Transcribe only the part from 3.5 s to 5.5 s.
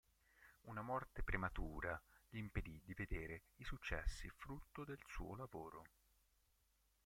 i successi frutto del suo